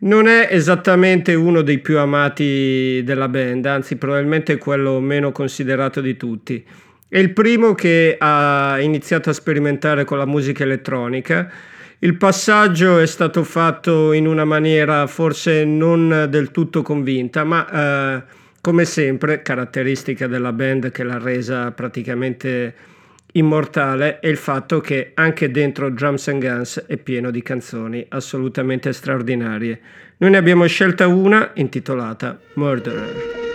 non 0.03 0.27
è 0.27 0.47
esattamente 0.51 1.33
uno 1.33 1.61
dei 1.61 1.79
più 1.79 1.97
amati 1.97 3.01
della 3.05 3.29
band, 3.29 3.65
anzi 3.65 3.95
probabilmente 3.95 4.57
quello 4.57 4.99
meno 4.99 5.31
considerato 5.31 6.01
di 6.01 6.17
tutti. 6.17 6.63
È 7.07 7.17
il 7.17 7.31
primo 7.31 7.73
che 7.73 8.17
ha 8.19 8.77
iniziato 8.81 9.29
a 9.29 9.33
sperimentare 9.33 10.03
con 10.03 10.17
la 10.17 10.25
musica 10.25 10.63
elettronica. 10.63 11.49
Il 11.99 12.17
passaggio 12.17 12.99
è 12.99 13.05
stato 13.05 13.45
fatto 13.45 14.11
in 14.11 14.27
una 14.27 14.43
maniera 14.43 15.07
forse 15.07 15.63
non 15.63 16.27
del 16.29 16.51
tutto 16.51 16.81
convinta, 16.81 17.45
ma 17.45 17.69
eh, 17.69 18.23
come 18.63 18.85
sempre, 18.85 19.41
caratteristica 19.41 20.25
della 20.25 20.53
band 20.53 20.89
che 20.89 21.03
l'ha 21.03 21.17
resa 21.17 21.71
praticamente 21.71 22.73
immortale 23.33 24.21
è 24.21 24.27
il 24.27 24.37
fatto 24.37 24.79
che 24.79 25.11
anche 25.15 25.51
dentro 25.51 25.89
Drums 25.89 26.29
and 26.29 26.41
Guns 26.41 26.85
è 26.87 26.95
pieno 26.95 27.29
di 27.29 27.41
canzoni 27.41 28.05
assolutamente 28.07 28.93
straordinarie. 28.93 29.81
Noi 30.15 30.29
ne 30.29 30.37
abbiamo 30.37 30.65
scelta 30.65 31.07
una 31.07 31.51
intitolata 31.55 32.39
Murderer. 32.53 33.52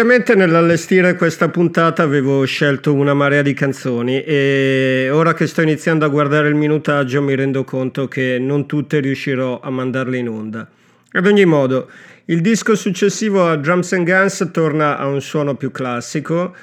Ovviamente 0.00 0.34
nell'allestire 0.34 1.14
questa 1.14 1.50
puntata 1.50 2.02
avevo 2.02 2.42
scelto 2.46 2.94
una 2.94 3.12
marea 3.12 3.42
di 3.42 3.52
canzoni 3.52 4.22
e 4.24 5.10
ora 5.12 5.34
che 5.34 5.46
sto 5.46 5.60
iniziando 5.60 6.06
a 6.06 6.08
guardare 6.08 6.48
il 6.48 6.54
minutaggio 6.54 7.20
mi 7.20 7.34
rendo 7.34 7.64
conto 7.64 8.08
che 8.08 8.38
non 8.40 8.64
tutte 8.64 9.00
riuscirò 9.00 9.60
a 9.60 9.68
mandarle 9.68 10.16
in 10.16 10.30
onda. 10.30 10.66
Ad 11.12 11.26
ogni 11.26 11.44
modo, 11.44 11.90
il 12.24 12.40
disco 12.40 12.74
successivo 12.76 13.46
a 13.46 13.56
Drums 13.56 13.92
and 13.92 14.06
Guns 14.06 14.48
torna 14.50 14.96
a 14.96 15.06
un 15.06 15.20
suono 15.20 15.54
più 15.56 15.70
classico, 15.70 16.56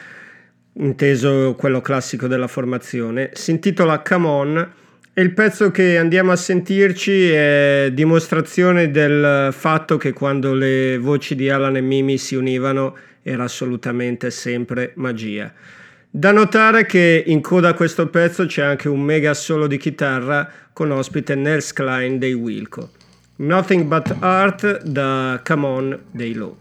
inteso 0.73 1.53
quello 1.55 1.79
classico 1.79 2.25
della 2.25 2.47
formazione, 2.47 3.29
si 3.33 3.51
intitola 3.51 3.99
Come 3.99 4.27
On 4.27 4.71
il 5.19 5.33
pezzo 5.33 5.71
che 5.71 5.97
andiamo 5.97 6.31
a 6.31 6.35
sentirci 6.35 7.29
è 7.31 7.89
dimostrazione 7.91 8.91
del 8.91 9.49
fatto 9.51 9.97
che 9.97 10.13
quando 10.13 10.53
le 10.53 10.99
voci 10.99 11.33
di 11.35 11.49
Alan 11.49 11.75
e 11.75 11.81
Mimi 11.81 12.19
si 12.19 12.35
univano 12.35 12.95
era 13.23 13.43
assolutamente 13.43 14.29
sempre 14.29 14.91
magia. 14.95 15.51
Da 16.09 16.31
notare 16.31 16.85
che 16.85 17.23
in 17.25 17.41
coda 17.41 17.69
a 17.69 17.73
questo 17.73 18.07
pezzo 18.09 18.45
c'è 18.45 18.63
anche 18.63 18.89
un 18.89 19.01
mega 19.01 19.33
solo 19.33 19.65
di 19.65 19.77
chitarra 19.77 20.49
con 20.71 20.91
ospite 20.91 21.33
Nels 21.33 21.73
Klein 21.73 22.19
dei 22.19 22.33
Wilco. 22.33 22.91
Nothing 23.37 23.85
But 23.85 24.15
Art 24.19 24.83
da 24.83 25.41
Come 25.43 25.65
On 25.65 25.99
dei 26.11 26.33
Low. 26.33 26.57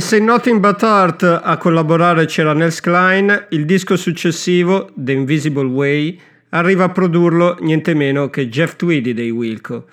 E 0.00 0.02
se 0.02 0.16
in 0.16 0.24
Nothing 0.24 0.60
But 0.60 0.82
Art 0.82 1.22
a 1.24 1.58
collaborare 1.58 2.24
c'era 2.24 2.54
Nels 2.54 2.80
Klein, 2.80 3.48
il 3.50 3.66
disco 3.66 3.96
successivo, 3.96 4.90
The 4.94 5.12
Invisible 5.12 5.66
Way, 5.66 6.18
arriva 6.48 6.84
a 6.84 6.88
produrlo 6.88 7.58
niente 7.60 7.92
meno 7.92 8.30
che 8.30 8.48
Jeff 8.48 8.76
Tweedy 8.76 9.12
dei 9.12 9.28
Wilco. 9.28 9.84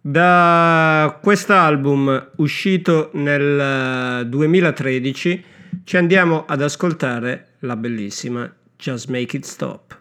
Da 0.00 1.18
quest'album 1.20 2.30
uscito 2.36 3.10
nel 3.14 4.28
2013 4.28 5.30
eh, 5.30 5.44
ci 5.82 5.96
andiamo 5.96 6.44
ad 6.46 6.62
ascoltare 6.62 7.54
la 7.62 7.74
bellissima 7.74 8.48
Just 8.76 9.08
Make 9.08 9.38
It 9.38 9.44
Stop. 9.44 9.98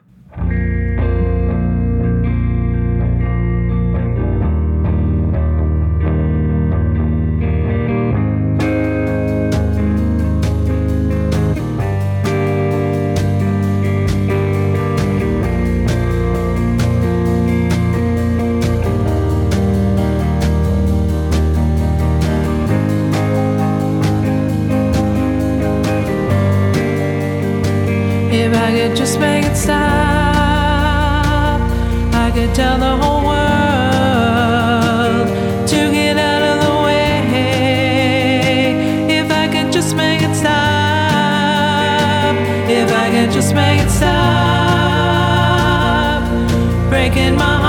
just 43.37 43.53
make 43.53 43.79
it 43.79 43.89
stop 43.91 44.07
breaking 46.89 47.35
my 47.35 47.43
heart. 47.43 47.66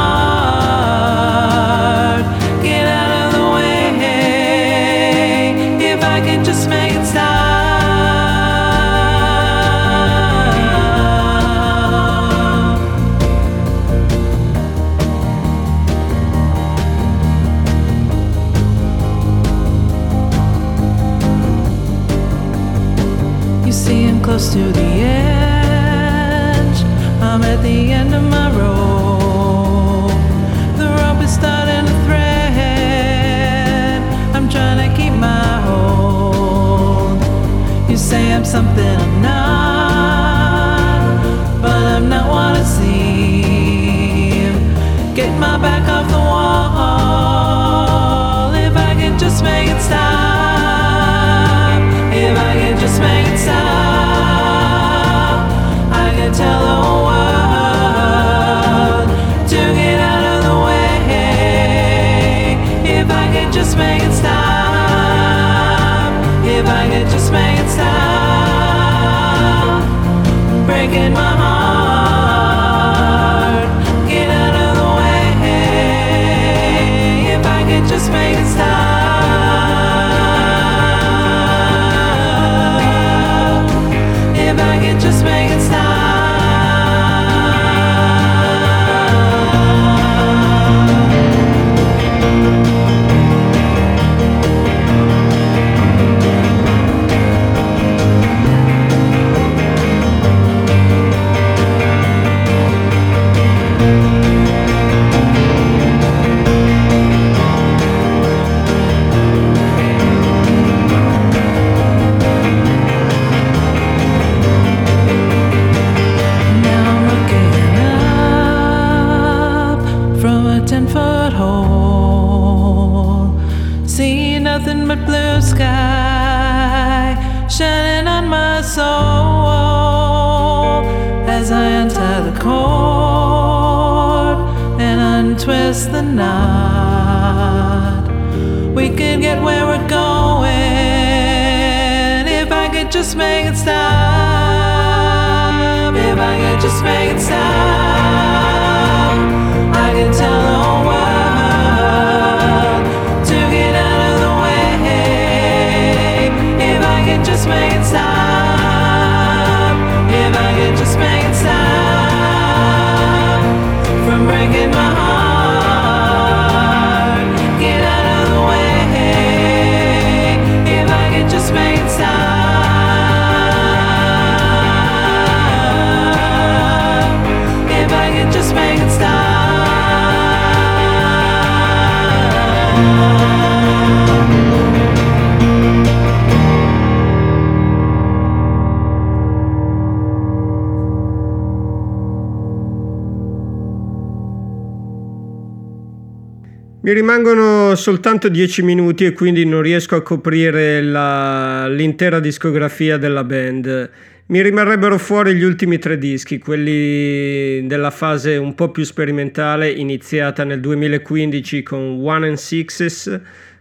Rimangono 197.69 197.75
soltanto 197.75 198.29
10 198.29 198.63
minuti 198.63 199.05
e 199.05 199.13
quindi 199.13 199.45
non 199.45 199.61
riesco 199.61 199.97
a 199.97 200.03
coprire 200.03 200.83
la, 200.83 201.69
l'intera 201.69 202.21
discografia 202.21 202.97
della 202.97 203.25
band. 203.25 203.91
Mi 204.27 204.43
rimarrebbero 204.43 204.99
fuori 204.99 205.35
gli 205.35 205.43
ultimi 205.43 205.79
tre 205.79 205.99
dischi, 205.99 206.39
quelli 206.39 207.67
della 207.67 207.91
fase 207.91 208.37
un 208.37 208.55
po' 208.55 208.71
più 208.71 208.85
sperimentale, 208.85 209.71
iniziata 209.71 210.45
nel 210.45 210.61
2015 210.61 211.63
con 211.63 212.01
One 212.03 212.29
and 212.29 212.37
Sixes, 212.37 213.21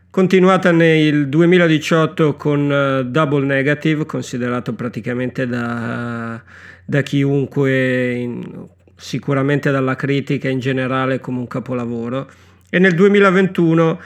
continuata 0.09 0.71
nel 0.71 1.29
2018 1.29 2.35
con 2.35 2.69
uh, 2.69 3.09
Double 3.09 3.45
Negative, 3.45 4.05
considerato 4.05 4.73
praticamente 4.73 5.47
da, 5.47 6.41
da 6.85 7.01
chiunque, 7.01 8.11
in, 8.11 8.65
sicuramente 8.95 9.71
dalla 9.71 9.95
critica 9.95 10.49
in 10.49 10.59
generale 10.59 11.19
come 11.21 11.39
un 11.39 11.47
capolavoro 11.47 12.27
e 12.69 12.79
nel 12.79 12.93
2021 12.93 13.99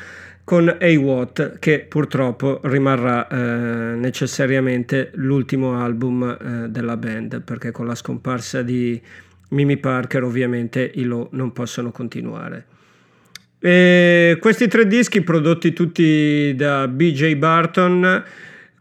con 0.43 0.67
A-Watt 0.67 1.59
che 1.59 1.85
purtroppo 1.87 2.59
rimarrà 2.63 3.27
eh, 3.27 3.95
necessariamente 3.95 5.11
l'ultimo 5.13 5.81
album 5.81 6.23
eh, 6.23 6.69
della 6.69 6.97
band 6.97 7.41
perché 7.41 7.71
con 7.71 7.87
la 7.87 7.95
scomparsa 7.95 8.61
di 8.61 8.99
Mimi 9.49 9.77
Parker 9.77 10.23
ovviamente 10.23 10.91
i 10.95 11.03
Low 11.03 11.29
non 11.31 11.53
possono 11.53 11.91
continuare. 11.91 12.65
E 13.59 14.37
questi 14.39 14.67
tre 14.67 14.87
dischi 14.87 15.21
prodotti 15.21 15.71
tutti 15.71 16.53
da 16.55 16.87
BJ 16.87 17.35
Barton 17.35 18.23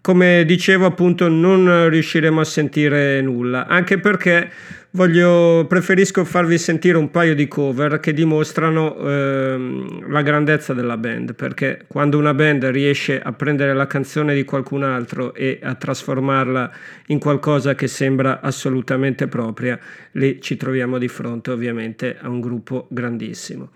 come 0.01 0.44
dicevo 0.47 0.86
appunto 0.86 1.28
non 1.28 1.89
riusciremo 1.90 2.40
a 2.40 2.44
sentire 2.44 3.20
nulla 3.20 3.66
anche 3.66 3.98
perché 3.98 4.51
voglio, 4.92 5.66
preferisco 5.68 6.24
farvi 6.24 6.58
sentire 6.58 6.96
un 6.96 7.10
paio 7.10 7.34
di 7.34 7.46
cover 7.46 8.00
che 8.00 8.12
dimostrano 8.12 8.96
ehm, 8.96 10.10
la 10.10 10.22
grandezza 10.22 10.74
della 10.74 10.96
band 10.96 11.34
perché 11.34 11.84
quando 11.86 12.18
una 12.18 12.34
band 12.34 12.64
riesce 12.66 13.20
a 13.20 13.32
prendere 13.32 13.72
la 13.72 13.86
canzone 13.86 14.34
di 14.34 14.44
qualcun 14.44 14.82
altro 14.82 15.34
e 15.34 15.58
a 15.62 15.74
trasformarla 15.74 16.72
in 17.06 17.18
qualcosa 17.18 17.74
che 17.74 17.86
sembra 17.86 18.40
assolutamente 18.40 19.28
propria 19.28 19.78
lì 20.12 20.40
ci 20.40 20.56
troviamo 20.56 20.98
di 20.98 21.08
fronte 21.08 21.50
ovviamente 21.50 22.16
a 22.20 22.28
un 22.28 22.40
gruppo 22.40 22.86
grandissimo 22.88 23.70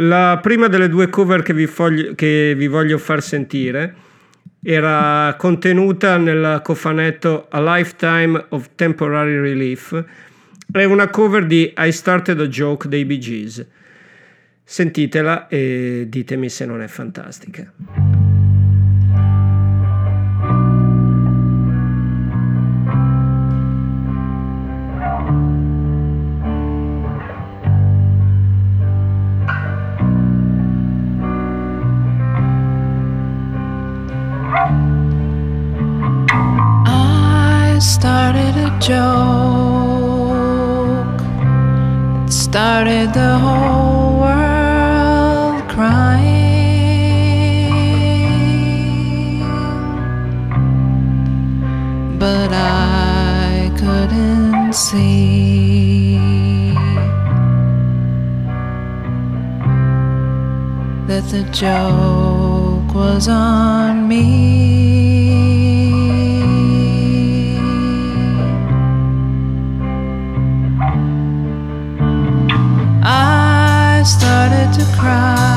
la 0.00 0.38
prima 0.40 0.68
delle 0.68 0.88
due 0.88 1.08
cover 1.08 1.42
che 1.42 1.52
vi, 1.52 1.66
foglio, 1.66 2.14
che 2.14 2.54
vi 2.56 2.68
voglio 2.68 2.98
far 2.98 3.20
sentire 3.20 4.06
era 4.62 5.34
contenuta 5.38 6.16
nel 6.16 6.60
cofanetto 6.62 7.46
A 7.48 7.76
Lifetime 7.76 8.46
of 8.50 8.70
Temporary 8.74 9.38
Relief. 9.40 10.04
È 10.70 10.84
una 10.84 11.08
cover 11.08 11.46
di 11.46 11.72
I 11.78 11.90
Started 11.90 12.38
a 12.40 12.46
Joke 12.46 12.88
dei 12.88 13.06
Bee 13.06 13.16
Gees. 13.16 13.66
Sentitela 14.62 15.48
e 15.48 16.04
ditemi 16.08 16.50
se 16.50 16.66
non 16.66 16.82
è 16.82 16.86
fantastica. 16.88 17.72
Started 37.80 38.56
a 38.58 38.76
joke. 38.78 39.67
Started 42.50 43.12
the 43.12 43.36
whole 43.38 44.20
world 44.20 45.68
crying. 45.68 46.08
But 52.18 52.50
I 52.50 53.70
couldn't 53.76 54.72
see 54.72 56.16
that 61.06 61.24
the 61.30 61.42
joke 61.52 62.94
was 62.94 63.28
on 63.28 64.08
me. 64.08 64.97
Cry. 75.08 75.47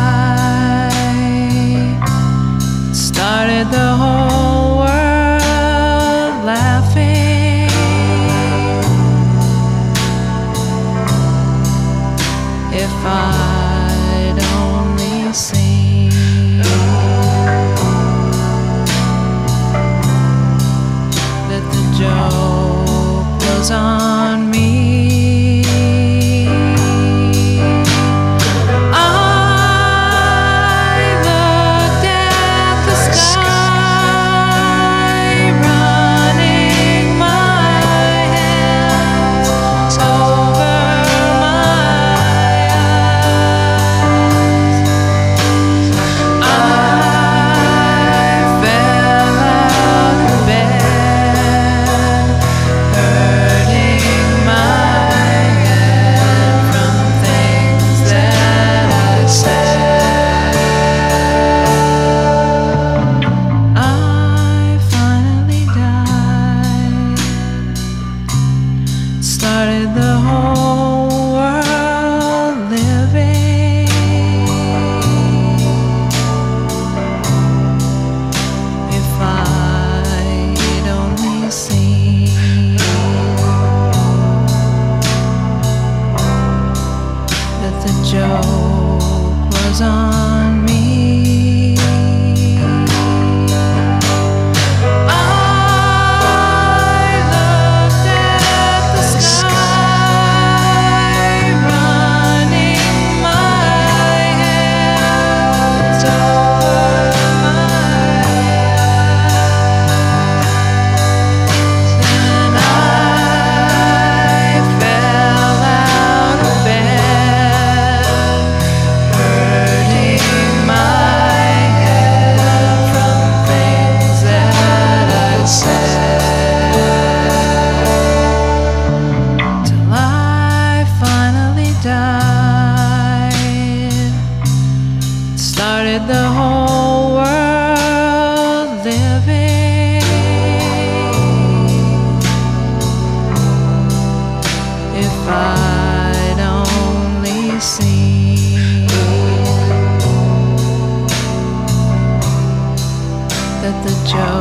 Joe. 154.11 154.40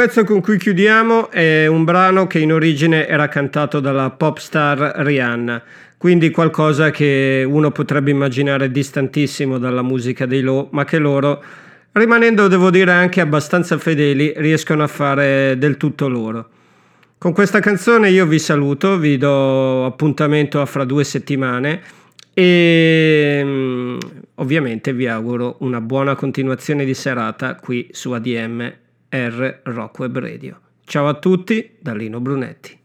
Pezzo 0.00 0.24
con 0.24 0.40
cui 0.40 0.56
chiudiamo 0.56 1.30
è 1.30 1.66
un 1.66 1.84
brano 1.84 2.26
che 2.26 2.38
in 2.38 2.54
origine 2.54 3.06
era 3.06 3.28
cantato 3.28 3.80
dalla 3.80 4.08
pop 4.08 4.38
star 4.38 4.94
Rihanna, 4.96 5.62
quindi 5.98 6.30
qualcosa 6.30 6.90
che 6.90 7.44
uno 7.46 7.70
potrebbe 7.70 8.10
immaginare 8.10 8.70
distantissimo 8.70 9.58
dalla 9.58 9.82
musica 9.82 10.24
dei 10.24 10.40
Low, 10.40 10.68
ma 10.70 10.86
che 10.86 10.96
loro, 10.96 11.44
rimanendo 11.92 12.48
devo 12.48 12.70
dire 12.70 12.92
anche 12.92 13.20
abbastanza 13.20 13.76
fedeli, 13.76 14.32
riescono 14.38 14.82
a 14.84 14.86
fare 14.86 15.58
del 15.58 15.76
tutto 15.76 16.08
loro. 16.08 16.48
Con 17.18 17.34
questa 17.34 17.60
canzone 17.60 18.08
io 18.08 18.24
vi 18.24 18.38
saluto, 18.38 18.96
vi 18.96 19.18
do 19.18 19.84
appuntamento 19.84 20.62
a 20.62 20.64
fra 20.64 20.84
due 20.84 21.04
settimane 21.04 21.82
e 22.32 23.42
mm, 23.44 23.98
ovviamente 24.36 24.94
vi 24.94 25.06
auguro 25.06 25.56
una 25.58 25.82
buona 25.82 26.14
continuazione 26.14 26.86
di 26.86 26.94
serata 26.94 27.56
qui 27.56 27.86
su 27.92 28.12
ADM 28.12 28.79
R 29.12 29.62
Rock 29.64 29.98
Web 29.98 30.18
Radio. 30.18 30.60
Ciao 30.84 31.08
a 31.08 31.14
tutti 31.14 31.76
da 31.80 31.94
Lino 31.94 32.20
Brunetti. 32.20 32.79